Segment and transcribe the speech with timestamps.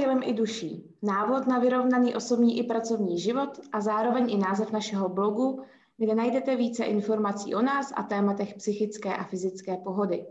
[0.00, 0.96] tělem i duší.
[1.02, 5.62] Návod na vyrovnaný osobní i pracovní život a zároveň i název našeho blogu,
[5.96, 10.26] kde najdete více informací o nás a tématech psychické a fyzické pohody.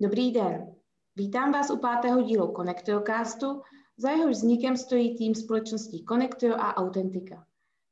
[0.00, 0.74] Dobrý den.
[1.16, 3.62] Vítám vás u pátého dílu Connectiocastu,
[3.96, 7.46] za jehož vznikem stojí tým společností Connectio a Autentika.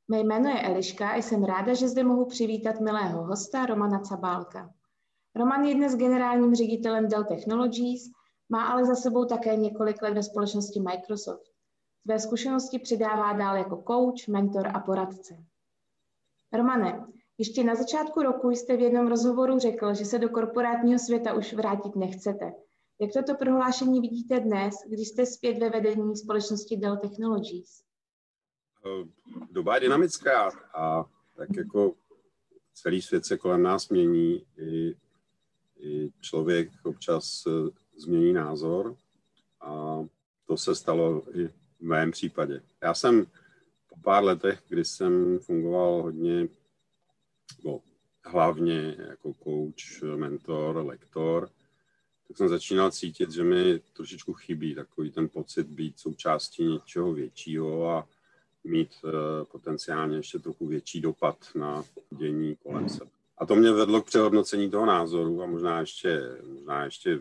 [0.08, 4.70] Mé jméno je Eliška a jsem ráda, že zde mohu přivítat milého hosta Romana Cabálka.
[5.36, 8.02] Roman je dnes generálním ředitelem Dell Technologies,
[8.50, 11.50] má ale za sebou také několik let ve společnosti Microsoft.
[12.02, 15.34] Své zkušenosti předává dál jako coach, mentor a poradce.
[16.52, 17.06] Romane,
[17.38, 21.52] ještě na začátku roku jste v jednom rozhovoru řekl, že se do korporátního světa už
[21.52, 22.52] vrátit nechcete.
[23.00, 27.82] Jak toto prohlášení vidíte dnes, když jste zpět ve vedení společnosti Dell Technologies?
[28.86, 29.08] Eh,
[29.50, 31.04] doba je dynamická a
[31.36, 31.94] tak jako
[32.74, 34.46] celý svět se kolem nás mění.
[34.56, 34.96] I,
[35.80, 37.70] i člověk občas eh,
[38.00, 38.96] změní názor
[39.60, 40.00] a
[40.46, 42.62] to se stalo i v mém případě.
[42.82, 43.26] Já jsem
[43.88, 46.48] po pár letech, kdy jsem fungoval hodně,
[47.62, 47.80] bo
[48.24, 51.50] hlavně jako coach, mentor, lektor,
[52.28, 57.90] tak jsem začínal cítit, že mi trošičku chybí takový ten pocit být součástí něčeho většího
[57.90, 58.08] a
[58.64, 59.10] mít uh,
[59.44, 63.10] potenciálně ještě trochu větší dopad na dění kolem sebe.
[63.38, 67.20] A to mě vedlo k přehodnocení toho názoru a možná ještě, možná ještě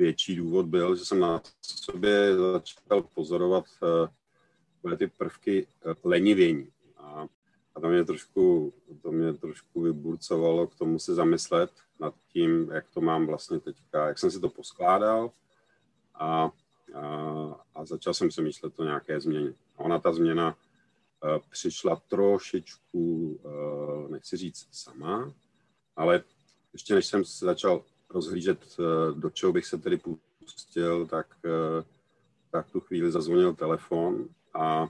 [0.00, 3.64] větší důvod byl, že jsem na sobě začal pozorovat
[4.82, 6.72] uh, ty prvky uh, lenivění.
[6.96, 7.26] A,
[7.74, 12.90] a to mě trošku, to mě trošku vyburcovalo k tomu si zamyslet nad tím, jak
[12.94, 15.30] to mám vlastně teďka, jak jsem si to poskládal
[16.14, 16.50] a,
[16.94, 17.10] a,
[17.74, 19.52] a začal jsem se myslet o nějaké změně.
[19.76, 25.32] A ona ta změna uh, přišla trošičku, uh, nechci říct sama,
[25.96, 26.24] ale
[26.72, 30.00] ještě než jsem se začal rozhlížet, eh, do čeho bych se tedy
[30.38, 31.84] pustil, tak, eh,
[32.50, 34.88] tak tu chvíli zazvonil telefon a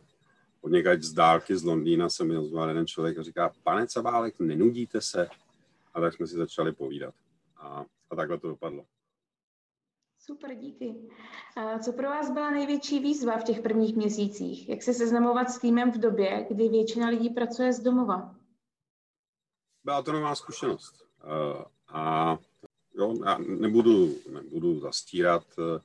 [0.60, 4.41] od někať z dálky z Londýna se mi ozval jeden člověk a říká, pane Cabálek,
[4.41, 5.28] nenudíte se?
[5.94, 7.14] A tak jsme si začali povídat.
[7.56, 8.84] A, a takhle to dopadlo.
[10.19, 10.94] Super, díky.
[11.56, 14.69] A co pro vás byla největší výzva v těch prvních měsících?
[14.69, 18.34] Jak se seznamovat s týmem v době, kdy většina lidí pracuje z domova?
[19.84, 21.06] Byla to nová zkušenost.
[21.25, 22.38] Eh, a
[22.95, 25.81] Jo, já nebudu, nebudu zastírat, eh,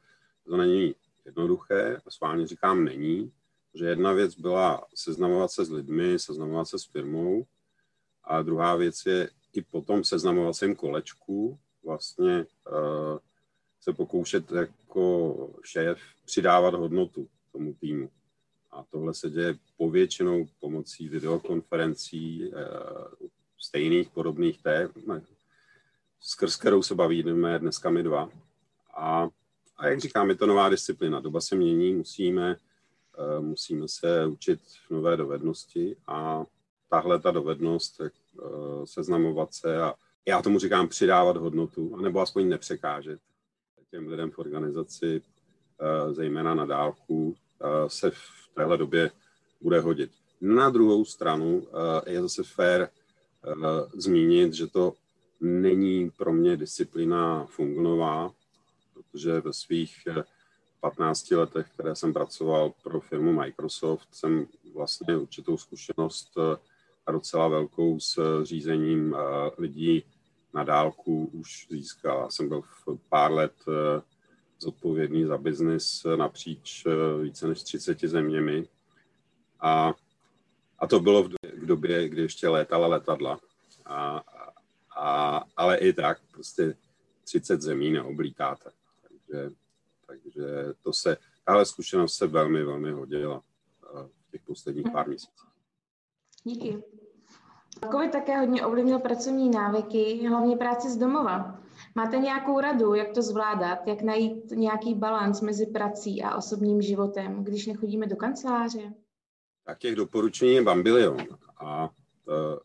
[0.45, 0.95] to není
[1.25, 3.31] jednoduché, sválně říkám není,
[3.73, 7.45] že jedna věc byla seznamovat se s lidmi, seznamovat se s firmou
[8.23, 13.17] a druhá věc je i potom seznamovacím kolečku vlastně uh,
[13.81, 18.09] se pokoušet jako šéf přidávat hodnotu tomu týmu.
[18.71, 23.27] A tohle se děje povětšinou pomocí videokonferencí uh,
[23.59, 24.89] stejných, podobných té,
[26.25, 28.29] skrz kterou se bavíme dneska my dva.
[28.93, 29.29] A,
[29.77, 31.19] a jak říkám, je to nová disciplina.
[31.19, 32.57] Doba se mění, musíme,
[33.37, 34.59] uh, musíme se učit
[34.89, 36.43] nové dovednosti a
[36.89, 38.07] tahle ta dovednost uh,
[38.85, 39.93] seznamovat se a
[40.25, 43.19] já tomu říkám přidávat hodnotu, anebo aspoň nepřekážet
[43.91, 47.35] těm lidem v organizaci, uh, zejména na dálku,
[47.87, 48.19] se v
[48.55, 49.11] téhle době
[49.61, 50.11] bude hodit.
[50.41, 51.67] Na druhou stranu
[52.05, 52.89] je zase fér
[53.97, 54.93] zmínit, že to
[55.45, 58.31] není pro mě disciplína fungová,
[58.93, 60.07] protože ve svých
[60.79, 66.57] 15 eh, letech, které jsem pracoval pro firmu Microsoft, jsem vlastně určitou zkušenost eh,
[67.05, 70.03] a docela velkou s řízením eh, lidí
[70.53, 72.31] na dálku už získal.
[72.31, 73.53] Jsem byl v pár let
[74.59, 76.87] zodpovědný za biznis napříč
[77.21, 78.67] více než 30 zeměmi.
[79.59, 79.93] A,
[80.79, 83.39] a to bylo v době, kdy ještě létala letadla.
[83.85, 84.23] A,
[84.95, 86.75] a, ale i tak prostě
[87.23, 88.69] 30 zemí neoblíkáte.
[89.01, 89.49] Takže,
[90.07, 90.43] takže
[90.83, 93.41] to se, tahle zkušenost se velmi, velmi hodila
[93.83, 95.49] eh, v těch posledních pár měsících.
[96.43, 96.83] Díky.
[97.91, 101.59] COVID také hodně ovlivnil pracovní návyky, hlavně práci z domova.
[101.95, 107.43] Máte nějakou radu, jak to zvládat, jak najít nějaký balans mezi prací a osobním životem,
[107.43, 108.93] když nechodíme do kanceláře?
[109.65, 111.17] Tak těch doporučení je bambilion.
[111.57, 111.89] A
[112.25, 112.61] to,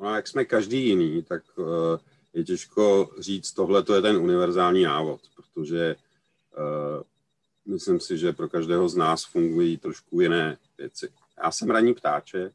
[0.00, 1.66] No jak jsme každý jiný, tak uh,
[2.34, 5.96] je těžko říct, tohle to je ten univerzální návod, protože
[6.58, 7.02] uh,
[7.66, 11.08] myslím si, že pro každého z nás fungují trošku jiné věci.
[11.44, 12.50] Já jsem ranní ptáče,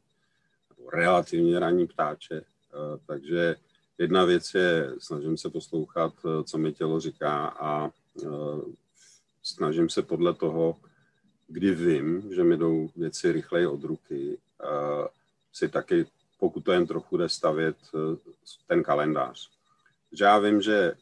[0.70, 3.56] nebo relativně ranní ptáče, uh, takže
[3.98, 6.12] jedna věc je, snažím se poslouchat,
[6.44, 7.90] co mi tělo říká a
[9.42, 10.76] snažím se podle toho,
[11.48, 14.38] kdy vím, že mi jdou věci rychleji od ruky,
[15.52, 16.06] si taky
[16.42, 18.16] pokud to jen trochu jde stavět eh,
[18.66, 19.50] ten kalendář.
[20.12, 20.92] Že já vím, že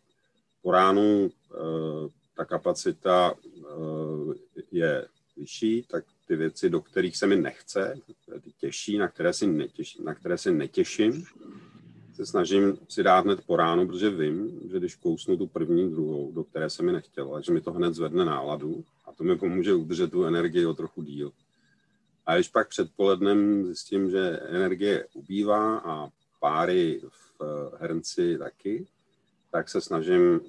[0.63, 5.07] po ránu eh, ta kapacita eh, je,
[5.37, 7.99] vyšší, tak ty věci, do kterých se mi nechce,
[8.41, 11.25] ty těžší, na které si, netěším, na které si netěším,
[12.15, 16.33] se snažím si dát hned po ránu, protože vím, že když kousnu tu první, druhou,
[16.33, 19.75] do které se mi nechtělo, že mi to hned zvedne náladu a to mi pomůže
[19.75, 21.33] udržet tu energii o trochu díl.
[22.31, 26.09] A když pak předpolednem zjistím, že energie ubývá a
[26.41, 27.43] páry v
[27.81, 28.87] hrnci taky,
[29.53, 30.41] tak se snažím,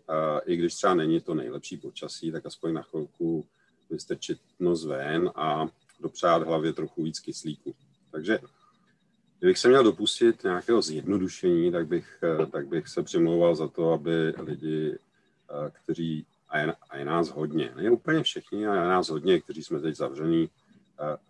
[0.45, 3.45] i když třeba není to nejlepší počasí, tak aspoň na chvilku
[3.89, 5.67] vystrčit nos ven a
[5.99, 7.75] dopřát hlavě trochu víc kyslíku.
[8.11, 8.39] Takže
[9.39, 14.33] kdybych se měl dopustit nějakého zjednodušení, tak bych, tak bych se přimlouval za to, aby
[14.37, 14.97] lidi,
[15.71, 19.63] kteří, a je, a je nás hodně, ne úplně všichni, ale je nás hodně, kteří
[19.63, 20.49] jsme teď zavřený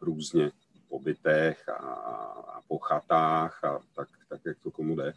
[0.02, 0.52] různě
[0.90, 1.74] po bytech a,
[2.56, 5.14] a po chatách a tak, tak, jak to komu jde,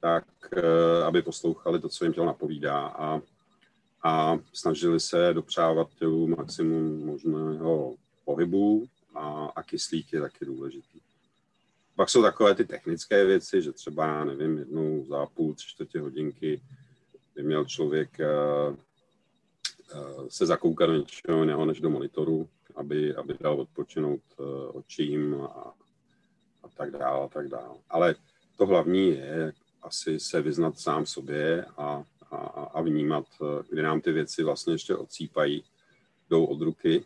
[0.00, 0.24] tak
[0.56, 3.20] eh, aby poslouchali to, co jim tělo napovídá a,
[4.02, 7.94] a snažili se dopřávat tělu maximum možného
[8.24, 11.00] pohybu a, a kyslík je taky důležitý.
[11.96, 16.00] Pak jsou takové ty technické věci, že třeba, já nevím, jednou za půl, tři čtvrtě
[16.00, 16.60] hodinky
[17.34, 18.76] by měl člověk uh,
[19.94, 24.46] uh, se zakoukat do něčeho jiného než do monitoru, aby, aby dal odpočinout uh,
[24.76, 25.74] očím a,
[26.62, 27.78] a tak dále, a tak dále.
[27.90, 28.14] Ale
[28.56, 29.52] to hlavní je
[29.82, 32.36] asi se vyznat sám sobě a, a,
[32.74, 33.24] a vnímat,
[33.70, 35.64] kdy nám ty věci vlastně ještě odsýpají,
[36.30, 37.04] jdou od ruky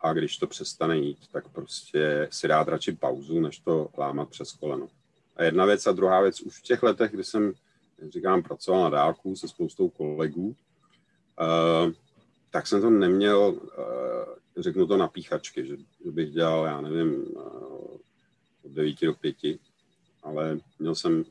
[0.00, 4.52] a když to přestane jít, tak prostě si dát radši pauzu, než to lámat přes
[4.52, 4.88] koleno.
[5.36, 7.52] A jedna věc a druhá věc, už v těch letech, kdy jsem,
[7.98, 11.92] jak říkám, pracoval na dálku se spoustou kolegů, uh,
[12.50, 13.60] tak jsem to neměl,
[14.56, 17.98] řeknu to na píchačky, že, že bych dělal, já nevím, uh,
[18.62, 19.36] od 9 do 5,
[20.22, 21.24] ale měl jsem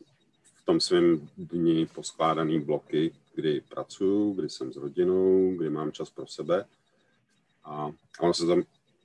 [0.43, 6.09] v tom svém dni poskládaný bloky, kdy pracuju, kdy jsem s rodinou, kdy mám čas
[6.09, 6.65] pro sebe
[7.63, 8.57] a ono se to,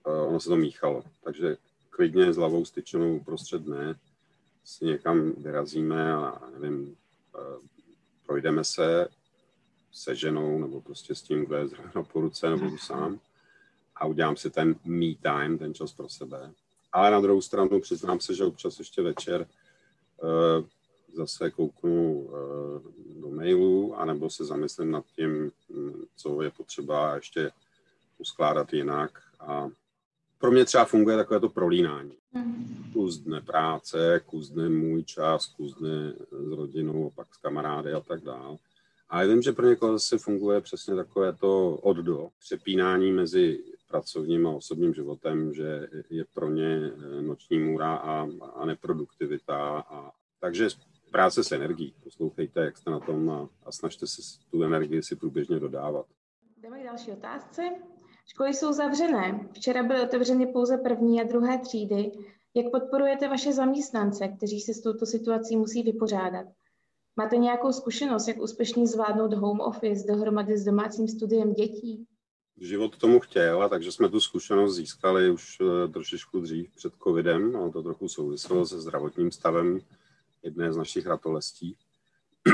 [0.06, 1.04] eh, ono se to míchalo.
[1.24, 1.56] Takže
[1.90, 3.98] klidně s hlavou styčenou uprostřed dne
[4.64, 6.96] si někam vyrazíme a nevím,
[7.36, 7.58] eh,
[8.26, 9.08] projdeme se
[9.92, 13.20] se ženou nebo prostě s tím, kdo je zrovna po ruce nebo sám
[13.98, 16.52] a udělám si ten me time, ten čas pro sebe.
[16.92, 19.46] Ale na druhou stranu přiznám se, že občas ještě večer
[20.22, 20.64] uh,
[21.14, 22.32] zase kouknu uh,
[23.20, 25.50] do mailu, anebo se zamyslím nad tím,
[26.16, 27.50] co je potřeba ještě
[28.18, 29.10] uskládat jinak.
[29.40, 29.68] A
[30.38, 32.12] pro mě třeba funguje takové to prolínání.
[32.32, 32.90] Mm.
[32.92, 38.00] Kus dne práce, kus dne můj čas, kus dne s rodinou, pak s kamarády a
[38.00, 38.56] tak dále.
[39.08, 43.64] A já vím, že pro někoho zase funguje přesně takové to od do, přepínání mezi
[43.88, 49.78] pracovním a osobním životem, že je pro ně noční můra a, a neproduktivita.
[49.78, 50.68] A, takže
[51.10, 51.94] práce s energií.
[52.04, 56.06] Poslouchejte, jak jste na tom a, a snažte se tu energii si průběžně dodávat.
[56.56, 57.62] Jdeme k další otázce.
[58.26, 59.48] Školy jsou zavřené.
[59.52, 62.12] Včera byly otevřeny pouze první a druhé třídy.
[62.54, 66.46] Jak podporujete vaše zaměstnance, kteří se s touto situací musí vypořádat?
[67.16, 72.06] Máte nějakou zkušenost, jak úspěšně zvládnout home office dohromady s domácím studiem dětí?
[72.60, 77.70] Život tomu chtěl, takže jsme tu zkušenost získali už eh, trošičku dřív před covidem, ale
[77.70, 79.80] to trochu souviselo se zdravotním stavem
[80.42, 81.76] jedné z našich ratolestí.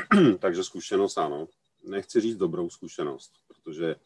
[0.38, 1.48] takže zkušenost ano.
[1.84, 3.96] Nechci říct dobrou zkušenost, protože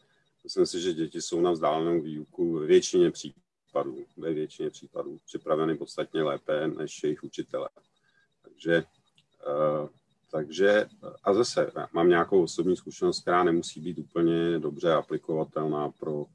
[0.43, 5.77] myslím si, že děti jsou na vzdálenou výuku ve většině případů, ve většině případů připraveny
[5.77, 7.69] podstatně lépe než jejich učitele.
[8.41, 8.83] Takže,
[9.81, 9.89] uh,
[10.31, 10.85] takže
[11.23, 16.25] a zase mám nějakou osobní zkušenost, která nemusí být úplně dobře aplikovatelná pro,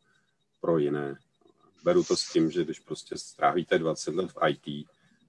[0.60, 1.16] pro jiné.
[1.84, 4.86] Beru to s tím, že když prostě strávíte 20 let v IT,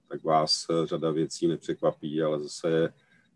[0.08, 2.94] tak vás řada věcí nepřekvapí, ale zase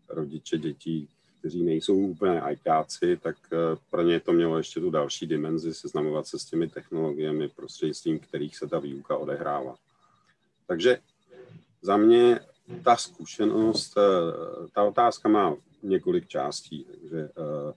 [0.09, 1.09] rodiče dětí,
[1.39, 3.57] kteří nejsou úplně ajkáci, tak eh,
[3.89, 8.57] pro ně to mělo ještě tu další dimenzi, seznamovat se s těmi technologiemi, prostřednictvím kterých
[8.57, 9.75] se ta výuka odehrává.
[10.67, 10.97] Takže
[11.81, 12.39] za mě
[12.83, 16.83] ta zkušenost, eh, ta otázka má několik částí.
[16.83, 17.73] Takže eh,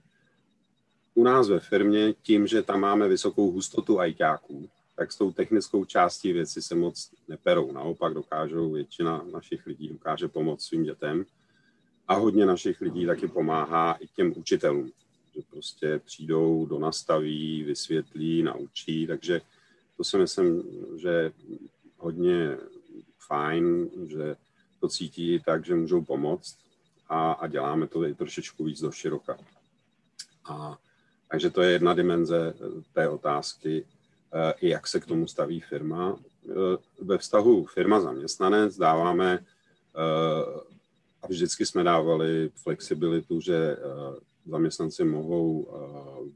[1.13, 5.85] u nás ve firmě, tím, že tam máme vysokou hustotu ajťáků, tak s tou technickou
[5.85, 7.71] částí věci se moc neperou.
[7.71, 11.25] Naopak dokážou, většina našich lidí dokáže pomoct svým dětem
[12.07, 14.91] a hodně našich lidí taky pomáhá i těm učitelům,
[15.35, 19.41] že prostě přijdou, do nastaví, vysvětlí, naučí, takže
[19.97, 20.63] to si myslím,
[20.95, 21.31] že
[21.97, 22.57] hodně
[23.27, 24.35] fajn, že
[24.85, 26.57] to cítí tak, že můžou pomoct
[27.09, 29.37] a, a děláme to i trošičku víc do široka.
[30.49, 30.77] A,
[31.31, 32.53] takže to je jedna dimenze
[32.93, 33.85] té otázky,
[34.33, 36.19] e, i jak se k tomu staví firma.
[36.19, 36.53] E,
[37.01, 39.39] ve vztahu firma-zaměstnanec dáváme
[41.21, 43.79] a vždycky jsme dávali flexibilitu, že eh,
[44.45, 45.67] zaměstnanci mohou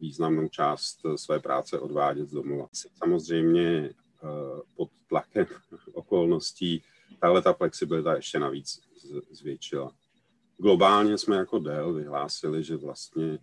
[0.02, 2.68] významnou část své práce odvádět z domova.
[2.98, 3.90] Samozřejmě
[4.78, 5.46] pod tlakem
[5.94, 6.84] okolností
[7.20, 8.82] tahle ta flexibilita ještě navíc
[9.32, 9.92] zvětšila.
[10.58, 13.40] Globálně jsme jako Dell vyhlásili, že vlastně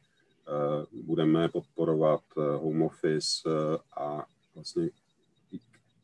[0.93, 3.49] budeme podporovat home office
[3.97, 4.91] a vlastně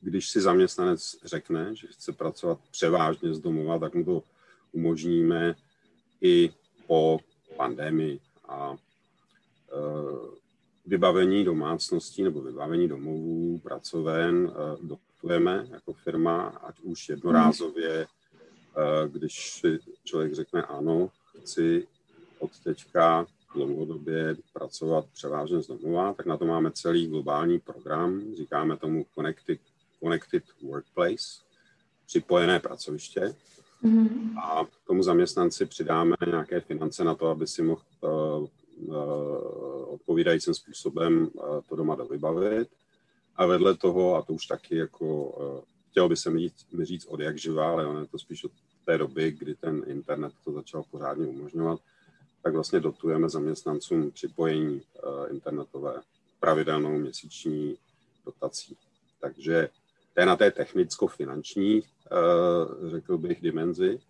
[0.01, 4.23] když si zaměstnanec řekne, že chce pracovat převážně z domova, tak mu to
[4.73, 5.55] umožníme
[6.21, 6.51] i
[6.87, 7.19] po
[7.57, 8.77] pandemii a
[10.87, 14.53] vybavení domácností nebo vybavení domovů, pracoven
[15.23, 18.07] dotujeme jako firma, ať už jednorázově, e,
[19.09, 21.87] když si člověk řekne ano, chci
[22.39, 28.77] od teďka dlouhodobě pracovat převážně z domova, tak na to máme celý globální program, říkáme
[28.77, 29.59] tomu Connected,
[30.01, 31.25] Connected Workplace,
[32.07, 33.35] připojené pracoviště.
[33.85, 34.39] Mm-hmm.
[34.39, 38.11] A tomu zaměstnanci přidáme nějaké finance na to, aby si mohl uh,
[38.87, 42.69] uh, odpovídajícím způsobem uh, to doma dovybavit.
[43.37, 45.61] A vedle toho, a to už taky jako, uh,
[45.91, 48.45] chtěl by se mi říct, mi říct od jak živá, ale ono je to spíš
[48.45, 48.53] od
[48.85, 51.81] té doby, kdy ten internet to začal pořádně umožňovat,
[52.43, 56.01] tak vlastně dotujeme zaměstnancům připojení uh, internetové
[56.41, 57.77] pravidelnou měsíční
[58.25, 58.77] dotací.
[59.21, 59.69] Takže
[60.15, 64.01] to je na té technicko-finanční, uh, řekl bych, dimenzi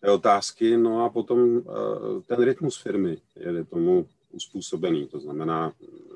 [0.00, 0.76] té otázky.
[0.76, 1.62] No a potom
[2.26, 5.06] ten rytmus firmy je tomu uspůsobený.
[5.06, 5.72] To znamená,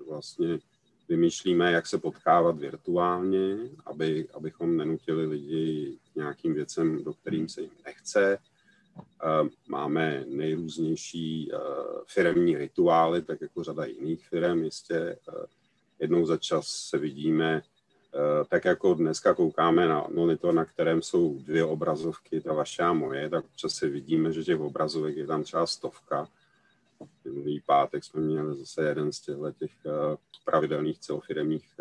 [0.09, 0.59] vlastně
[1.11, 7.61] vymýšlíme, jak se potkávat virtuálně, aby, abychom nenutili lidi k nějakým věcem, do kterým se
[7.61, 8.39] jim nechce,
[9.23, 11.59] Eh, máme nejrůznější eh,
[12.07, 14.95] firemní rituály, tak jako řada jiných firm jistě.
[14.95, 15.47] Eh,
[15.99, 17.63] jednou za čas se vidíme,
[18.49, 23.29] tak jako dneska koukáme na monitor, na kterém jsou dvě obrazovky, ta vaše a moje,
[23.29, 26.29] tak občas se vidíme, že těch obrazovek je tam třeba stovka.
[27.25, 29.73] Minulý pátek jsme měli zase jeden z těchto těch
[30.45, 31.75] pravidelných celofiremních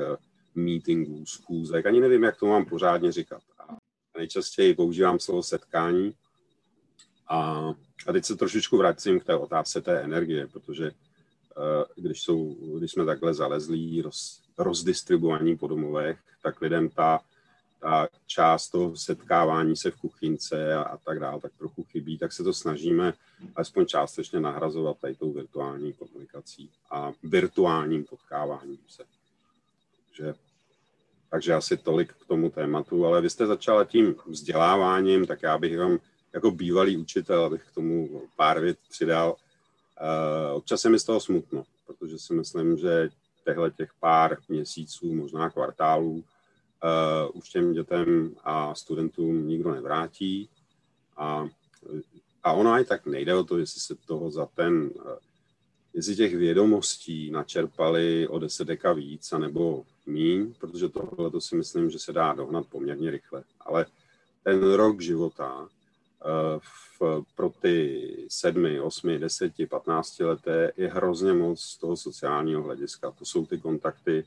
[0.56, 1.86] meetingů, schůzek.
[1.86, 3.42] Ani nevím, jak to mám pořádně říkat.
[3.60, 3.78] A
[4.18, 6.14] nejčastěji používám slovo setkání,
[7.30, 7.70] a,
[8.08, 12.92] a teď se trošičku vrátím k té otázce té energie, protože uh, když, jsou, když
[12.92, 17.20] jsme takhle zalezlí, roz, rozdistribuovaní po domovech, tak lidem ta,
[17.80, 22.34] ta část toho setkávání se v kuchynce a, a tak dále, tak trochu chybí, tak
[22.34, 23.14] se to snažíme
[23.56, 29.04] alespoň částečně nahrazovat tady tou virtuální komunikací a virtuálním potkáváním se.
[30.06, 30.34] Takže,
[31.32, 35.78] takže asi tolik k tomu tématu, ale vy jste začala tím vzděláváním, tak já bych
[35.78, 36.00] vám
[36.34, 39.32] jako bývalý učitel, abych k tomu pár vět přidal.
[39.32, 43.10] Uh, občas je mi z toho smutno, protože si myslím, že
[43.46, 46.24] těchto těch pár měsíců, možná kvartálů,
[46.84, 50.50] uh, už těm dětem a studentům nikdo nevrátí.
[51.18, 51.48] A,
[52.44, 55.12] a ono i tak nejde o to, jestli se toho za ten, uh,
[55.94, 61.90] jestli těch vědomostí načerpali o deset deka víc, anebo míň, protože tohle to si myslím,
[61.90, 63.44] že se dá dohnat poměrně rychle.
[63.60, 63.86] Ale
[64.44, 65.68] ten rok života
[67.00, 73.12] v, pro ty sedmi, osmi, deseti, patnácti leté je hrozně moc z toho sociálního hlediska.
[73.12, 74.24] To jsou ty kontakty,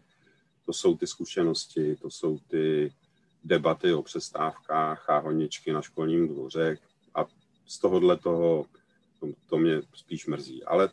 [0.66, 2.92] to jsou ty zkušenosti, to jsou ty
[3.44, 6.78] debaty o přestávkách a honičky na školním dvoře
[7.14, 7.24] a
[7.66, 8.66] z tohohle toho
[9.20, 10.64] to, to mě spíš mrzí.
[10.64, 10.90] Ale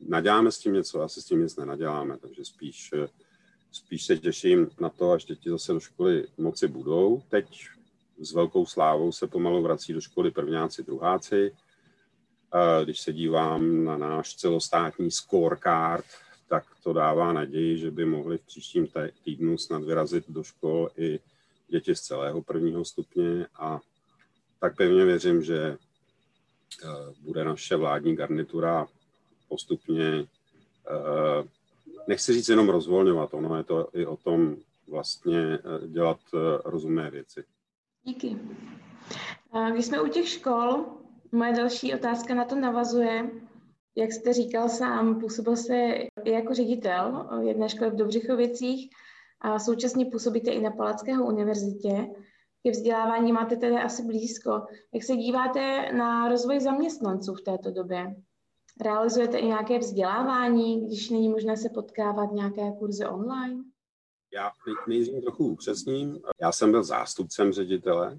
[0.00, 2.94] naděláme s tím něco, asi s tím nic nenaděláme, takže spíš,
[3.72, 7.22] spíš se těším na to, až děti zase do školy moci budou.
[7.28, 7.66] Teď
[8.18, 11.56] s velkou slávou se pomalu vrací do školy prvňáci, druháci.
[12.84, 16.04] Když se dívám na náš celostátní scorecard,
[16.54, 18.86] tak to dává naději, že by mohli v příštím
[19.24, 21.20] týdnu snad vyrazit do škol i
[21.68, 23.80] děti z celého prvního stupně a
[24.60, 25.76] tak pevně věřím, že e,
[27.20, 28.86] bude naše vládní garnitura
[29.48, 30.26] postupně, e,
[32.08, 34.56] nechci říct jenom rozvolňovat, ono je to i o tom
[34.88, 36.18] vlastně e, dělat
[36.64, 37.44] rozumné věci.
[38.04, 38.38] Díky.
[39.72, 40.84] Když jsme u těch škol,
[41.32, 43.30] moje další otázka na to navazuje.
[43.96, 48.90] Jak jste říkal sám, působil jste i jako ředitel jedné školy v Dobřichovicích
[49.40, 52.06] a současně působíte i na Palackého univerzitě.
[52.62, 54.62] Ke vzdělávání máte tedy asi blízko.
[54.94, 58.14] Jak se díváte na rozvoj zaměstnanců v této době?
[58.80, 63.64] Realizujete i nějaké vzdělávání, když není možné se potkávat nějaké kurzy online?
[64.34, 64.50] Já
[64.86, 66.20] nejdřív trochu upřesním.
[66.40, 68.18] Já jsem byl zástupcem ředitele.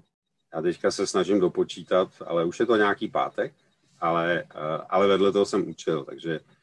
[0.54, 3.54] Já teďka se snažím dopočítat, ale už je to nějaký pátek,
[4.00, 6.55] ale, eh, ale vedle toho jsem učil, takže eh,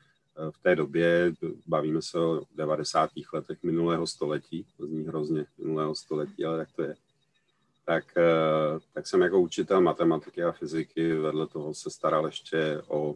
[0.52, 1.34] v té době,
[1.68, 3.10] bavíme se o 90.
[3.34, 6.96] letech minulého století, to zní hrozně minulého století, ale tak to je.
[7.86, 13.16] Tak, eh, tak jsem jako učitel matematiky a fyziky vedle toho se staral ještě o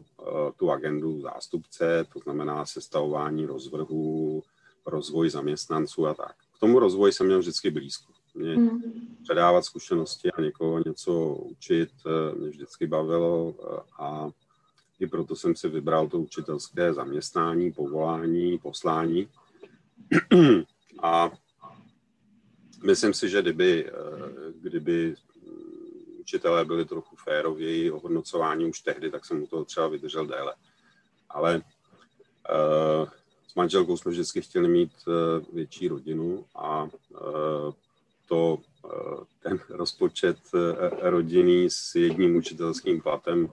[0.56, 4.42] tu agendu zástupce, to znamená sestavování rozvrhů,
[4.86, 6.34] rozvoj zaměstnanců a tak.
[6.56, 8.12] K tomu rozvoji jsem měl vždycky blízko.
[8.34, 8.80] Mě mm.
[9.22, 11.90] předávat zkušenosti a někoho něco učit
[12.34, 13.54] mě vždycky bavilo
[13.98, 14.30] a
[15.00, 19.28] i proto jsem si vybral to učitelské zaměstnání, povolání, poslání.
[21.02, 21.30] A
[22.84, 23.92] myslím si, že kdyby, eh,
[24.60, 25.14] kdyby
[26.20, 30.54] učitelé byli trochu férověji ohodnocování už tehdy, tak jsem u toho třeba vydržel déle.
[31.30, 33.08] Ale uh,
[33.48, 36.88] s manželkou jsme vždycky chtěli mít uh, větší rodinu a
[38.28, 38.58] to,
[39.42, 40.36] ten rozpočet
[41.00, 43.48] rodiny s jedním učitelským platem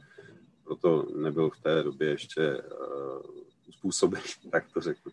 [0.65, 3.21] proto nebyl v té době ještě uh,
[3.71, 5.11] způsobený, tak to řeknu.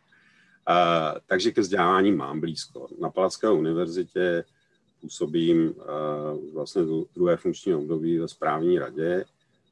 [0.68, 2.88] Uh, takže ke vzdělávání mám blízko.
[3.00, 4.44] Na Palacké univerzitě
[5.00, 6.82] působím uh, vlastně
[7.14, 9.24] druhé funkční období ve správní radě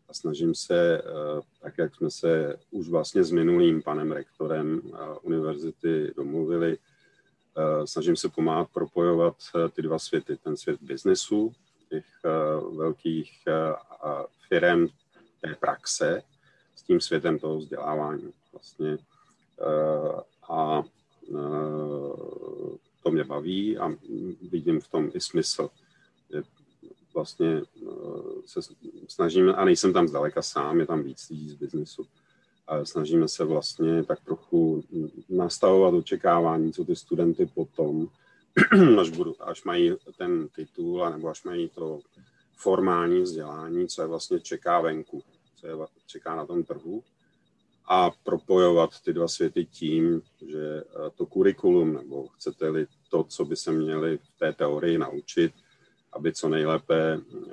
[0.09, 4.99] a snažím se, uh, tak jak jsme se už vlastně s minulým panem rektorem uh,
[5.23, 9.37] univerzity domluvili, uh, snažím se pomáhat propojovat
[9.73, 10.37] ty dva světy.
[10.37, 11.53] Ten svět biznesu,
[11.89, 14.89] těch uh, velkých uh, firm,
[15.41, 16.23] té praxe
[16.77, 18.33] s tím světem toho vzdělávání.
[18.53, 20.83] Vlastně uh, a
[21.29, 23.93] uh, to mě baví a
[24.51, 25.71] vidím v tom i smysl.
[26.31, 26.43] Že
[27.15, 28.61] vlastně uh, se
[29.09, 32.07] snažíme, a nejsem tam zdaleka sám, je tam víc lidí z biznesu,
[32.85, 34.85] snažíme se vlastně tak trochu
[35.29, 38.09] nastavovat očekávání, co ty studenty potom,
[39.01, 42.01] až, budu, až mají ten titul, nebo až mají to
[42.57, 45.20] formální vzdělání, co je vlastně čeká venku,
[46.11, 47.03] čeká na tom trhu
[47.93, 53.57] a propojovat ty dva světy tím, že eh, to kurikulum, nebo chcete-li to, co by
[53.57, 55.53] se měli v té teorii naučit,
[56.13, 57.53] aby co nejlépe eh,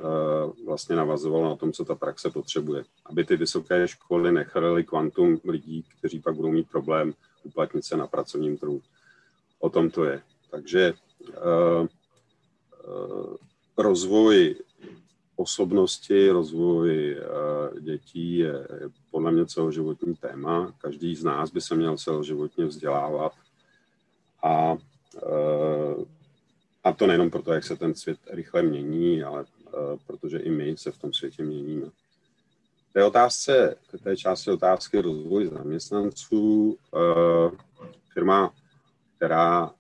[0.65, 2.83] vlastně navazovalo na tom, co ta praxe potřebuje.
[3.05, 8.07] Aby ty vysoké školy nechrly kvantum lidí, kteří pak budou mít problém uplatnit se na
[8.07, 8.81] pracovním trhu.
[9.59, 10.21] O tom to je.
[10.51, 10.93] Takže
[11.33, 11.87] eh,
[13.77, 14.55] rozvoj
[15.35, 17.17] osobnosti, rozvoj
[17.79, 18.67] dětí je
[19.11, 20.73] podle mě celoživotní téma.
[20.77, 23.33] Každý z nás by se měl celoživotně vzdělávat
[24.43, 24.77] a,
[25.17, 26.05] eh,
[26.83, 29.71] a to nejenom proto, jak se ten svět rychle mění, ale eh,
[30.07, 31.87] protože i my se v tom světě měníme.
[32.89, 36.77] V té otázce, v té části otázky rozvoj zaměstnanců,
[38.13, 38.53] firma,
[39.15, 39.71] která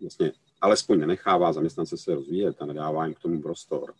[0.00, 3.94] vlastně alespoň nenechává zaměstnance se rozvíjet a nedává jim k tomu prostor,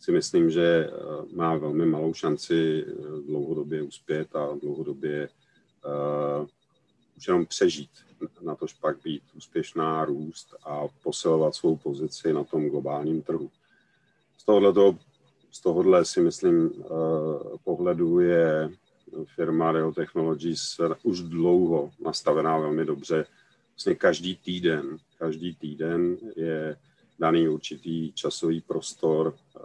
[0.00, 0.90] si myslím, že eh,
[1.34, 2.92] má velmi malou šanci eh,
[3.26, 5.28] dlouhodobě uspět a dlouhodobě
[5.84, 6.46] uh,
[7.16, 7.90] už jenom přežít,
[8.42, 13.50] na tož pak být úspěšná, růst a posilovat svou pozici na tom globálním trhu.
[14.38, 14.94] Z tohohle,
[15.50, 16.80] z tohohle si myslím uh,
[17.64, 18.70] pohledu je
[19.34, 23.26] firma Real Technologies už dlouho nastavená velmi dobře.
[23.72, 26.76] Vlastně každý týden, každý týden je
[27.18, 29.60] daný určitý časový prostor, eh,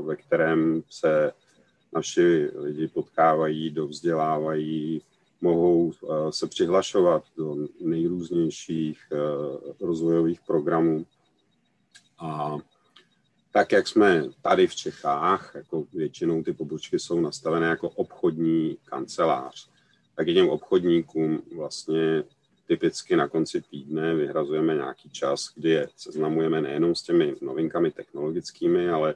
[0.00, 1.32] ve kterém se
[1.92, 5.02] naši lidi potkávají, dovzdělávají,
[5.40, 9.16] mohou eh, se přihlašovat do nejrůznějších eh,
[9.80, 11.06] rozvojových programů.
[12.18, 12.58] A
[13.52, 19.68] tak, jak jsme tady v Čechách, jako většinou ty pobočky jsou nastavené jako obchodní kancelář,
[20.16, 22.24] tak i těm obchodníkům vlastně
[22.66, 28.90] typicky na konci týdne vyhrazujeme nějaký čas, kdy je seznamujeme nejenom s těmi novinkami technologickými,
[28.90, 29.14] ale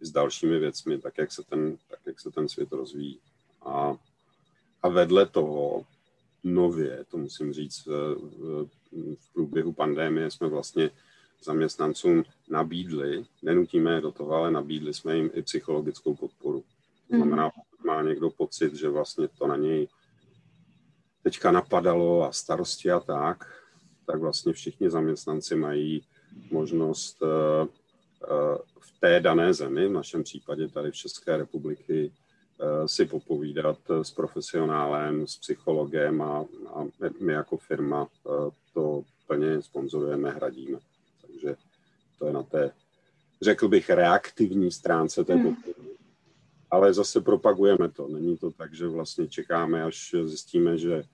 [0.00, 3.18] i s dalšími věcmi, tak jak se ten, tak jak se ten svět rozvíjí.
[3.62, 3.96] A,
[4.82, 5.86] a vedle toho
[6.44, 10.90] nově, to musím říct, v, v průběhu pandémie jsme vlastně
[11.44, 16.64] zaměstnancům nabídli, nenutíme je do toho, ale nabídli jsme jim i psychologickou podporu.
[17.10, 19.88] To znamená, pokud má někdo pocit, že vlastně to na něj
[21.26, 23.50] teďka napadalo a starosti a tak,
[24.06, 26.02] tak vlastně všichni zaměstnanci mají
[26.50, 27.66] možnost eh,
[28.24, 33.78] eh, v té dané zemi, v našem případě tady v České republiky, eh, si popovídat
[34.02, 36.86] s profesionálem, s psychologem a, a
[37.20, 38.06] my jako firma
[38.74, 40.78] to plně sponzorujeme, hradíme.
[41.22, 41.56] Takže
[42.18, 42.70] to je na té,
[43.42, 45.56] řekl bych, reaktivní stránce té hmm.
[46.70, 48.08] Ale zase propagujeme to.
[48.08, 51.04] Není to tak, že vlastně čekáme, až zjistíme, že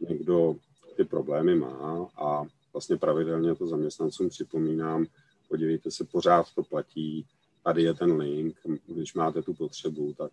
[0.00, 0.56] někdo
[0.96, 5.06] ty problémy má a vlastně pravidelně to zaměstnancům připomínám,
[5.48, 7.26] podívejte se, pořád to platí,
[7.64, 8.56] tady je ten link,
[8.86, 10.32] když máte tu potřebu, tak,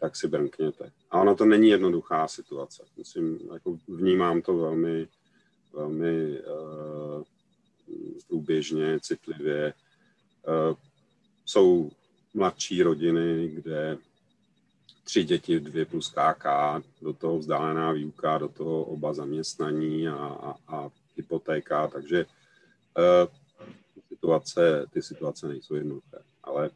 [0.00, 0.92] tak si brnkněte.
[1.10, 2.84] A ona to není jednoduchá situace.
[2.96, 5.08] Musím, jako vnímám to velmi,
[5.72, 7.22] velmi uh,
[8.28, 9.74] průběžně, citlivě.
[10.48, 10.76] Uh,
[11.44, 11.90] jsou
[12.34, 13.98] mladší rodiny, kde
[15.04, 16.46] tři děti, dvě plus KK,
[17.04, 23.32] do toho vzdálená výuka, do toho oba zaměstnaní a, a, a hypotéka, takže uh,
[24.08, 26.18] situace, ty situace nejsou jednoduché.
[26.42, 26.70] Ale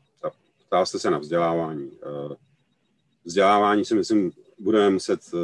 [0.67, 1.91] ptá jste se na vzdělávání.
[1.91, 2.33] Uh,
[3.25, 5.41] vzdělávání si myslím, budeme muset, uh,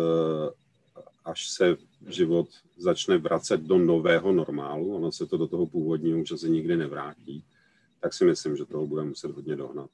[1.25, 1.77] až se
[2.09, 6.77] život začne vracet do nového normálu, ono se to do toho původního už asi nikdy
[6.77, 7.45] nevrátí,
[8.01, 9.91] tak si myslím, že toho budeme muset hodně dohnat.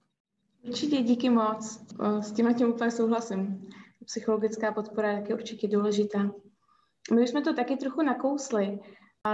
[0.62, 1.80] Určitě díky moc.
[2.20, 3.68] S tím tím úplně souhlasím.
[4.04, 6.30] Psychologická podpora je určitě důležitá.
[7.14, 8.78] My už jsme to taky trochu nakousli,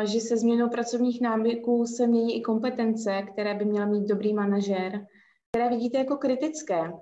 [0.05, 5.07] že se změnou pracovních návyků se mění i kompetence, které by měl mít dobrý manažer,
[5.51, 6.93] které vidíte jako kritické.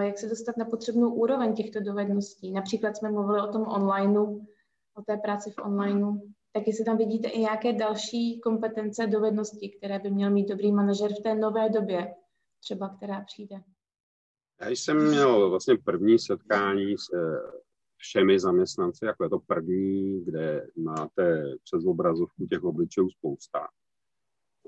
[0.00, 2.52] Jak se dostat na potřebnou úroveň těchto dovedností?
[2.52, 4.46] Například jsme mluvili o tom onlineu,
[4.94, 6.12] o té práci v onlineu.
[6.52, 11.12] Tak jestli tam vidíte i nějaké další kompetence, dovednosti, které by měl mít dobrý manažer
[11.14, 12.14] v té nové době,
[12.60, 13.56] třeba která přijde?
[14.62, 17.10] Já jsem měl vlastně první setkání s
[17.96, 23.68] všemi zaměstnanci, jako je to první, kde máte přes obrazovku těch obličejů spousta.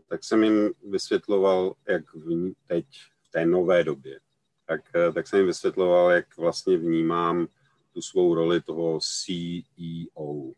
[0.09, 2.87] Tak jsem jim vysvětloval, jak v teď
[3.23, 4.21] v té nové době,
[4.67, 4.81] tak,
[5.15, 7.47] tak jsem jim vysvětloval, jak vlastně vnímám
[7.93, 10.53] tu svou roli toho CEO,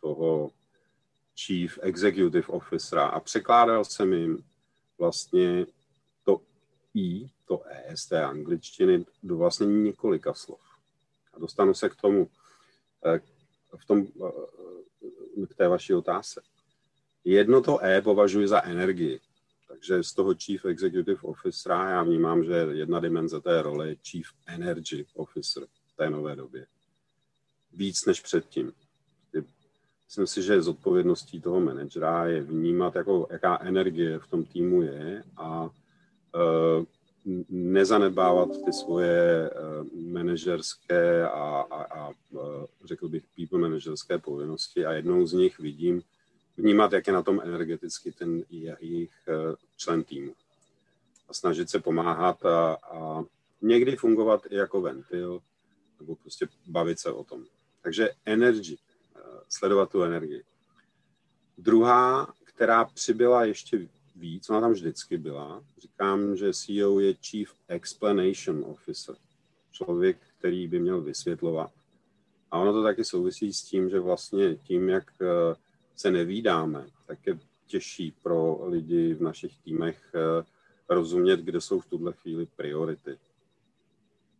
[0.00, 0.50] toho
[1.44, 4.44] Chief Executive Officera a překládal jsem jim
[4.98, 5.66] vlastně
[8.08, 10.60] té angličtiny, do vlastně několika slov.
[11.34, 12.30] A dostanu se k tomu,
[13.06, 13.20] eh,
[13.76, 16.42] v tom, eh, k té vaší otázce.
[17.24, 19.20] Jedno to E považuji za energii.
[19.68, 24.26] Takže z toho Chief Executive Officer já vnímám, že jedna dimenze té role je Chief
[24.46, 26.66] Energy Officer v té nové době.
[27.72, 28.72] Víc než předtím.
[30.06, 35.24] Myslím si, že zodpovědností toho manažera je vnímat, jako, jaká energie v tom týmu je
[35.36, 35.70] a
[36.34, 36.84] Eh,
[37.48, 39.52] nezanedbávat ty svoje eh,
[39.94, 46.02] manažerské a, a, a eh, řekl bych people manažerské povinnosti a jednou z nich vidím
[46.56, 49.12] vnímat, jak je na tom energeticky ten jejich
[49.76, 50.34] člen týmu.
[51.28, 53.24] A snažit se pomáhat a, a
[53.62, 55.40] někdy fungovat i jako ventil,
[56.00, 57.44] nebo prostě bavit se o tom.
[57.82, 58.76] Takže energy,
[59.48, 60.42] sledovat tu energii.
[61.58, 65.64] Druhá, která přibyla ještě víc, ona tam vždycky byla.
[65.78, 69.14] Říkám, že CEO je Chief Explanation Officer.
[69.72, 71.70] Člověk, který by měl vysvětlovat.
[72.50, 75.54] A ono to taky souvisí s tím, že vlastně tím, jak eh,
[75.96, 80.44] se nevídáme, tak je těžší pro lidi v našich týmech eh,
[80.88, 83.18] rozumět, kde jsou v tuhle chvíli priority.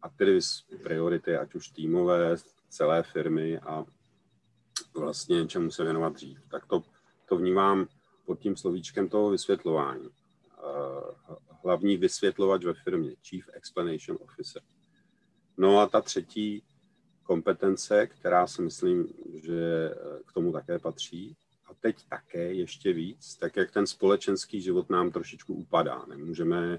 [0.02, 0.38] A tedy
[0.82, 2.36] priority, ať už týmové,
[2.68, 3.84] celé firmy a
[4.94, 6.38] vlastně čemu se věnovat dřív.
[6.50, 6.82] Tak to,
[7.28, 7.86] to vnímám
[8.26, 10.08] pod tím slovíčkem toho vysvětlování.
[10.08, 14.62] Eh, hlavní vysvětlovač ve firmě, Chief Explanation Officer.
[15.56, 16.62] No a ta třetí
[17.22, 19.90] kompetence, která si myslím, že
[20.26, 21.36] k tomu také patří,
[21.72, 26.04] a teď také ještě víc, tak jak ten společenský život nám trošičku upadá.
[26.08, 26.78] Nemůžeme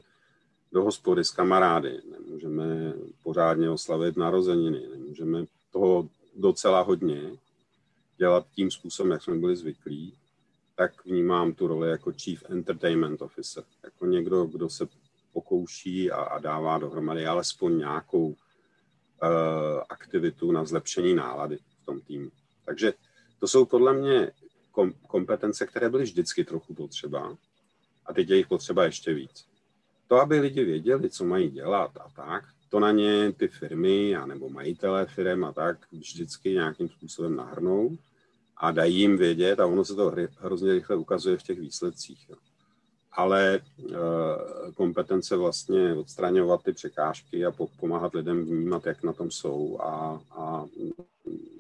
[0.72, 7.32] do hospody s kamarády, nemůžeme pořádně oslavit narozeniny, nemůžeme toho docela hodně
[8.18, 10.14] dělat tím způsobem, jak jsme byli zvyklí
[10.76, 14.88] tak vnímám tu roli jako Chief Entertainment Officer, jako někdo, kdo se
[15.34, 18.36] pokouší a, a dává dohromady alespoň nějakou uh,
[19.90, 22.30] aktivitu na zlepšení nálady v tom týmu.
[22.66, 22.94] Takže
[23.40, 24.32] to jsou podle mě
[24.72, 27.38] kom, kompetence, které byly vždycky trochu potřeba
[28.06, 29.46] a teď je jich potřeba ještě víc.
[30.08, 34.26] To, aby lidi věděli, co mají dělat a tak, to na ně ty firmy a
[34.26, 37.98] nebo majitelé firm a tak vždycky nějakým způsobem nahrnou
[38.58, 42.32] a dají jim vědět a ono se to hrozně rychle ukazuje v těch výsledcích.
[43.12, 43.62] Ale e,
[44.76, 50.66] kompetence vlastně odstraňovat ty překážky a pomáhat lidem vnímat, jak na tom jsou a, a,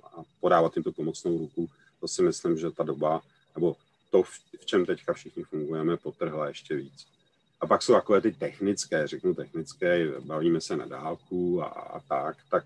[0.04, 3.22] a podávat jim tu pomocnou ruku, to si myslím, že ta doba,
[3.56, 3.76] nebo
[4.12, 7.06] to, v čem teďka všichni fungujeme, potrhla ještě víc.
[7.62, 12.38] A pak jsou takové ty technické, řeknu technické, bavíme se na dálku a, a tak,
[12.50, 12.66] tak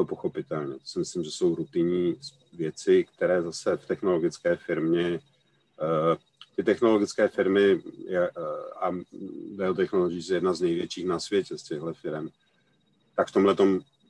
[0.00, 0.74] to pochopitelně.
[0.74, 2.16] To si myslím, že jsou rutinní
[2.52, 5.20] věci, které zase v technologické firmě,
[5.82, 6.16] uh,
[6.56, 8.44] ty technologické firmy je, uh,
[8.80, 8.92] a
[9.56, 12.28] Dell Technologies je jedna z největších na světě z těchto firm,
[13.16, 13.56] tak v tomhle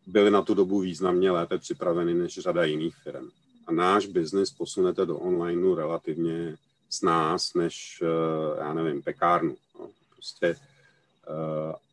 [0.07, 3.31] byly na tu dobu významně lépe připraveny než řada jiných firm.
[3.66, 6.57] A náš biznis posunete do onlineu relativně
[6.90, 9.57] s nás, než, uh, já nevím, pekárnu.
[9.79, 9.90] No.
[10.14, 10.57] Prostě,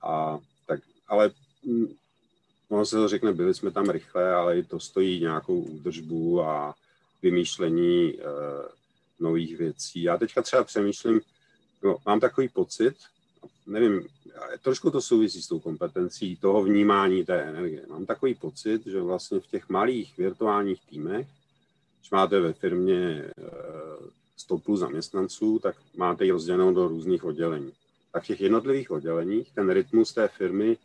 [0.01, 1.31] a tak, ale
[2.69, 6.75] ono se to řekne, byli jsme tam rychle, ale i to stojí nějakou údržbu a
[7.21, 8.21] vymýšlení uh,
[9.19, 10.03] nových věcí.
[10.03, 11.21] Já teďka třeba přemýšlím,
[11.83, 12.95] no, mám takový pocit,
[13.67, 14.07] nevím,
[14.61, 17.81] trošku to souvisí s tou kompetencí toho vnímání té energie.
[17.89, 21.27] Mám takový pocit, že vlastně v těch malých virtuálních týmech,
[21.99, 23.31] když máte ve firmě
[24.37, 27.71] 100 eh, plus zaměstnanců, tak máte ji rozdělenou do různých oddělení.
[28.11, 30.77] Tak v těch jednotlivých odděleních ten rytmus té firmy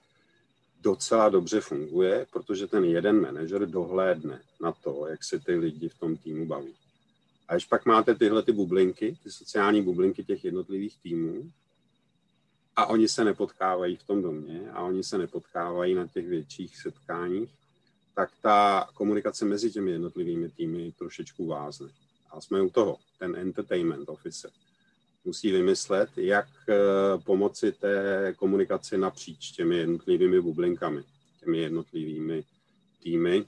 [0.83, 5.99] docela dobře funguje, protože ten jeden manažer dohlédne na to, jak se ty lidi v
[5.99, 6.75] tom týmu baví.
[7.49, 11.51] A když pak máte tyhle ty bublinky, ty sociální bublinky těch jednotlivých týmů,
[12.77, 17.51] a oni se nepotkávají v tom domě a oni se nepotkávají na těch větších setkáních,
[18.15, 21.89] tak ta komunikace mezi těmi jednotlivými týmy trošičku vázne.
[22.31, 24.51] A jsme u toho, ten entertainment officer
[25.25, 26.75] musí vymyslet, jak eh,
[27.25, 31.05] pomoci té komunikaci napříč těmi jednotlivými bublinkami,
[31.41, 32.45] těmi jednotlivými
[33.03, 33.45] týmy.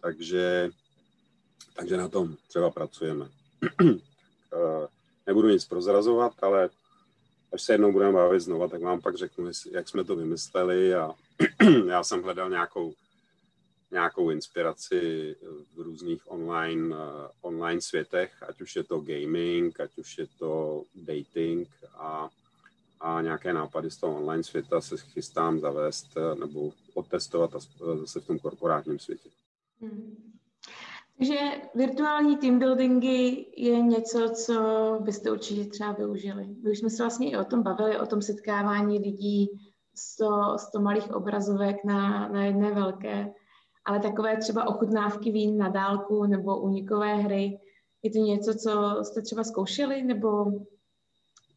[0.00, 0.70] Takže,
[1.76, 3.28] takže na tom třeba pracujeme.
[4.54, 4.86] Eh,
[5.26, 6.70] nebudu nic prozrazovat, ale
[7.52, 11.14] až se jednou budeme bavit znova, tak vám pak řeknu, jak jsme to vymysleli a
[11.88, 12.94] já jsem hledal nějakou,
[13.96, 15.36] nějakou inspiraci
[15.74, 17.00] v různých online, uh,
[17.40, 22.28] online světech, ať už je to gaming, ať už je to dating a,
[23.00, 27.50] a nějaké nápady z toho online světa se chystám zavést eh, nebo otestovat
[28.00, 29.28] zase v tom korporátním světě.
[29.80, 30.32] Hmm.
[31.18, 31.36] Takže
[31.74, 34.54] virtuální team buildingy je něco, co
[35.04, 36.46] byste určitě třeba využili.
[36.62, 39.48] My už jsme se vlastně i o tom bavili, o tom setkávání lidí
[39.94, 40.16] z
[40.72, 43.32] to malých obrazovek na, na jedné velké,
[43.86, 47.58] ale takové třeba ochutnávky vín na dálku nebo unikové hry,
[48.02, 50.44] je to něco, co jste třeba zkoušeli nebo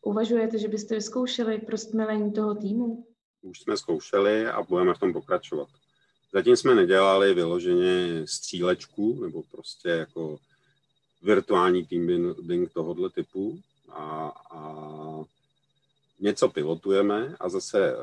[0.01, 3.05] uvažujete, že byste vyzkoušeli pro stmelení toho týmu?
[3.41, 5.67] Už jsme zkoušeli a budeme v tom pokračovat.
[6.33, 10.37] Zatím jsme nedělali vyloženě střílečku nebo prostě jako
[11.23, 14.83] virtuální team building tohoto typu a, a
[16.19, 17.95] něco pilotujeme a zase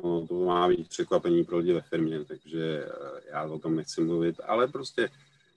[0.00, 4.00] uh, to má být překvapení pro lidi ve firmě, takže uh, já o tom nechci
[4.00, 5.10] mluvit, ale prostě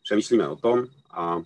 [0.04, 1.43] přemýšlíme o tom a uh,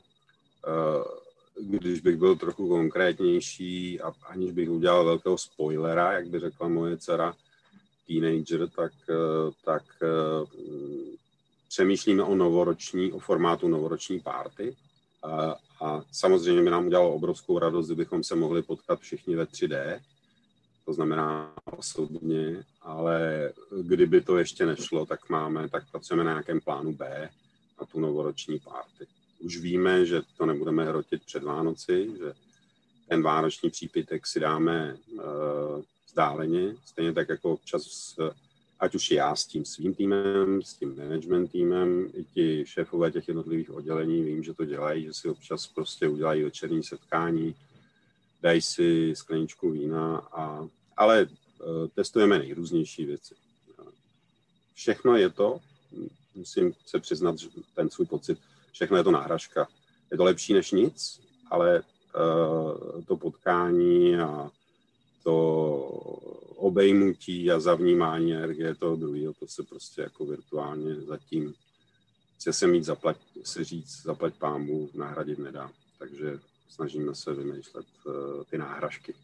[1.59, 6.97] když bych byl trochu konkrétnější a aniž bych udělal velkého spoilera, jak by řekla moje
[6.97, 7.33] dcera,
[8.07, 10.45] teenager, tak, eh, tak eh,
[11.67, 14.75] přemýšlíme o novoroční, o formátu novoroční párty.
[15.23, 19.99] A, a samozřejmě by nám udělalo obrovskou radost, kdybychom se mohli potkat všichni ve 3D,
[20.85, 26.93] to znamená osobně, ale kdyby to ještě nešlo, tak máme, tak pracujeme na nějakém plánu
[26.93, 27.29] B
[27.79, 29.07] na tu novoroční párty.
[29.39, 32.33] Už víme, že to nebudeme hrotit před Vánoci, že
[33.09, 35.21] ten vánoční přípitek si dáme uh,
[36.07, 38.15] vzdáleně, stejně tak jako občas,
[38.79, 43.27] ať už já s tím svým týmem, s tím management týmem, i ti šéfové těch
[43.27, 47.55] jednotlivých oddělení, vím, že to dělají, že si občas prostě udělají večerní setkání,
[48.41, 53.35] dají si skleničku vína, a, ale uh, testujeme nejrůznější věci.
[54.73, 55.59] Všechno je to,
[56.35, 58.37] musím se přiznat, že ten svůj pocit,
[58.71, 59.67] všechno je to náhražka.
[60.11, 64.51] Je to lepší než nic, ale uh, to potkání a
[65.23, 65.35] to
[66.55, 71.53] obejmutí a zavnímání energie toho druhého, to se prostě jako virtuálně zatím
[72.35, 75.71] chce se mít zaplať, se říct, zaplať pámu nahradit nedá.
[75.99, 76.39] Takže
[76.71, 78.13] snažíme se vymýšlet uh,
[78.49, 79.15] ty náhražky.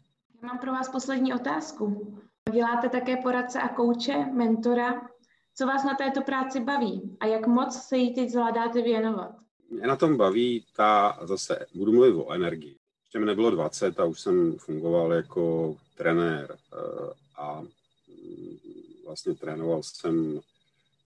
[0.42, 2.16] Já mám pro vás poslední otázku.
[2.52, 5.08] Děláte také poradce a kouče, mentora.
[5.54, 9.34] Co vás na této práci baví a jak moc se jí teď zvládáte věnovat?
[9.70, 12.76] Mě na tom baví ta, zase budu mluvit o energii.
[13.04, 18.58] Ještě mi nebylo 20 a už jsem fungoval jako trenér eh, a mm,
[19.06, 20.40] vlastně trénoval jsem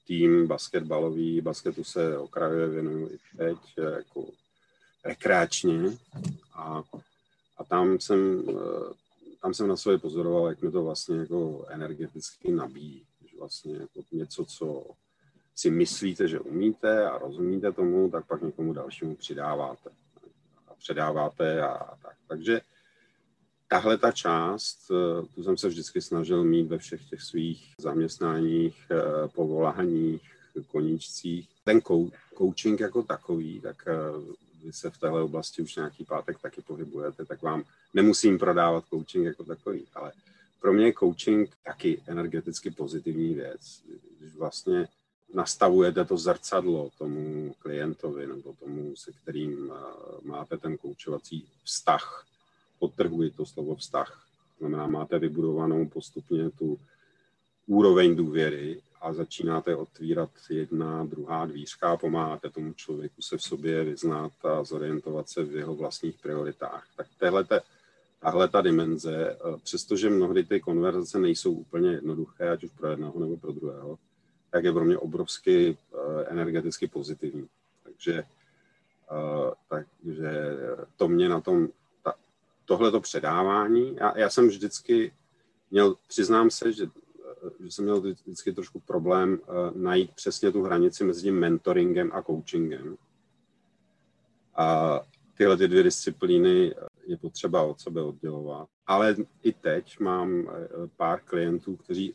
[0.06, 4.26] tým basketbalový, basketu se okrajově věnuju i teď eh, jako
[5.04, 5.98] rekreačně
[6.54, 6.82] a,
[7.58, 9.02] a tam jsem eh,
[9.42, 13.06] tam jsem na sobě pozoroval, jak mi to vlastně jako energeticky nabíjí.
[13.30, 14.84] Že vlastně jako něco, co
[15.54, 19.90] si myslíte, že umíte a rozumíte tomu, tak pak někomu dalšímu přidáváte
[20.68, 22.16] a předáváte a, a tak.
[22.28, 22.60] Takže
[23.68, 28.86] tahle ta část, eh, tu jsem se vždycky snažil mít ve všech těch svých zaměstnáních,
[28.90, 30.22] eh, povoláních,
[30.66, 31.48] koníčcích.
[31.64, 31.80] Ten
[32.38, 33.88] coaching jako takový, tak
[34.64, 39.24] vy se v téhle oblasti už nějaký pátek taky pohybujete, tak vám nemusím prodávat coaching
[39.24, 40.12] jako takový, ale
[40.60, 43.82] pro mě je coaching taky energeticky pozitivní věc.
[44.20, 44.88] Když vlastně
[45.34, 49.72] nastavujete to zrcadlo tomu klientovi nebo tomu, se kterým
[50.22, 52.26] máte ten koučovací vztah,
[52.78, 54.26] podtrhuji to slovo vztah.
[54.58, 56.78] Znamená, máte vybudovanou postupně tu
[57.66, 63.84] úroveň důvěry a začínáte otvírat jedna, druhá dvířka a pomáháte tomu člověku se v sobě
[63.84, 66.86] vyznat a zorientovat se v jeho vlastních prioritách.
[66.96, 67.44] Tak téhle
[68.22, 73.36] tahle ta dimenze, přestože mnohdy ty konverzace nejsou úplně jednoduché, ať už pro jednoho nebo
[73.36, 73.98] pro druhého,
[74.50, 75.78] tak je pro mě obrovsky
[76.26, 77.48] energeticky pozitivní.
[77.84, 78.24] Takže,
[79.68, 80.30] takže
[80.96, 81.68] to mě na tom,
[82.04, 82.14] ta,
[82.64, 85.12] tohleto předávání, já, já jsem vždycky
[85.70, 86.86] měl, přiznám se, že,
[87.60, 89.40] že jsem měl vždycky trošku problém
[89.74, 92.96] najít přesně tu hranici mezi tím mentoringem a coachingem.
[94.54, 95.00] A
[95.36, 96.74] tyhle ty dvě disciplíny
[97.06, 98.68] je potřeba od sebe oddělovat.
[98.86, 100.50] Ale i teď mám
[100.96, 102.14] pár klientů, kteří,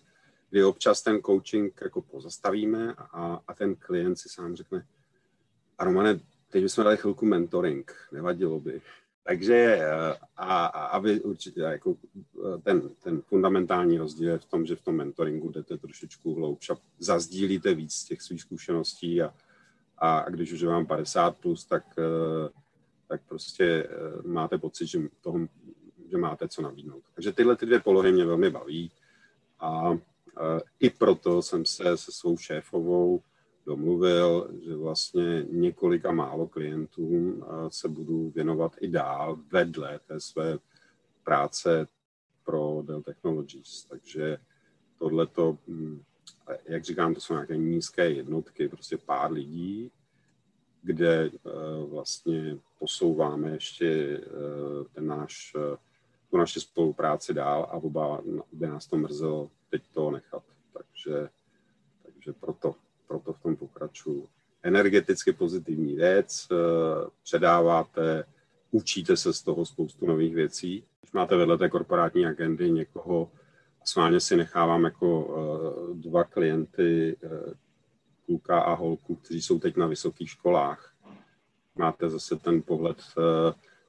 [0.50, 4.86] kdy občas ten coaching jako pozastavíme a, a ten klient si sám řekne,
[5.78, 8.82] a Romane, teď bychom dali chvilku mentoring, nevadilo by.
[9.24, 12.24] Takže eh, a, a aby určitě jako eh,
[12.64, 16.78] ten, ten fundamentální rozdíl je v tom, že v tom mentoringu jdete trošičku hloubš a
[17.00, 19.34] zazdílíte víc z těch svých zkušeností a,
[19.98, 22.50] a když už vám 50 plus, tak, eh,
[23.08, 23.90] tak prostě
[24.26, 25.40] máte pocit, že, toho,
[26.12, 27.04] že máte co nabídnout.
[27.16, 28.92] Takže tyhle ty dvě polohy mě velmi baví
[29.60, 29.98] a
[30.80, 33.22] i proto jsem se se svou šéfovou
[33.66, 40.58] domluvil, že vlastně několika málo klientům se budu věnovat i dál vedle té své
[41.24, 41.88] práce
[42.48, 43.84] pro Dell Technologies.
[43.90, 44.38] Takže
[45.00, 46.02] tohleto, hm,
[46.66, 49.92] jak říkám, to jsou nějaké nízké jednotky, prostě pár lidí,
[50.82, 51.32] kde e,
[51.90, 54.22] vlastně posouváme ještě e,
[54.94, 55.78] ten náš, e,
[56.30, 58.22] tu naši spolupráci dál a oba
[58.54, 60.44] by nás to mrzelo teď to nechat.
[60.74, 61.30] Takže,
[62.04, 62.76] takže proto
[63.08, 64.28] proto v tom pokračuju.
[64.64, 66.56] Energeticky pozitivní věc, eh,
[67.24, 68.24] předáváte,
[68.72, 70.84] učíte se z toho spoustu nových věcí.
[71.08, 73.32] Když máte vedle té korporátní agendy někoho,
[73.84, 77.54] sválně si nechávám jako eh, dva klienty, eh,
[78.26, 80.94] kluka a holku, kteří jsou teď na vysokých školách.
[81.76, 82.98] Máte zase ten pohled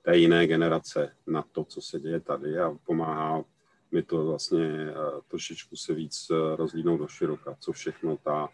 [0.02, 3.44] té jiné generace na to, co se děje tady a pomáhá
[3.92, 4.94] mi to vlastně
[5.28, 8.48] trošičku se víc rozlídnout do široka, co všechno ta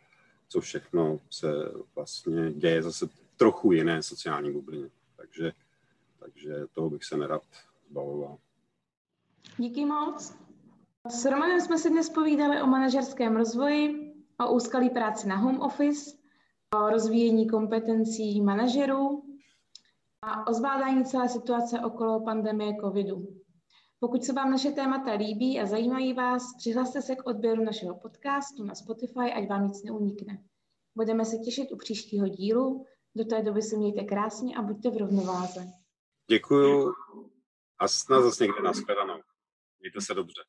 [0.48, 1.48] co všechno se
[1.94, 4.88] vlastně děje zase trochu jiné sociální bublině.
[5.16, 5.52] Takže,
[6.18, 7.42] takže toho bych se nerad
[7.90, 8.38] zbavoval.
[9.58, 10.34] Díky moc.
[11.10, 16.16] S Romanem jsme si dnes povídali o manažerském rozvoji, o úskalí práci na home office,
[16.74, 19.22] o rozvíjení kompetencí manažerů
[20.22, 23.26] a o zvládání celé situace okolo pandemie covidu.
[24.00, 28.64] Pokud se vám naše témata líbí a zajímají vás, přihlaste se k odběru našeho podcastu
[28.64, 30.42] na Spotify, ať vám nic neunikne.
[30.94, 32.86] Budeme se těšit u příštího dílu.
[33.16, 35.66] Do té doby se mějte krásně a buďte v rovnováze.
[36.30, 36.92] Děkuju
[37.78, 39.13] a snad zase někde nashledanou.
[39.84, 40.44] Mějte se dobře.